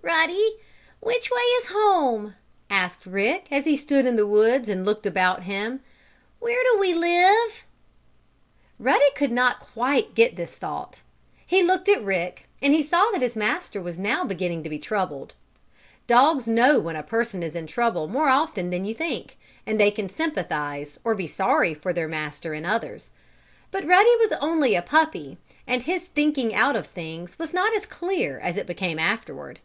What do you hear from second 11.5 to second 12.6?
looked at Rick,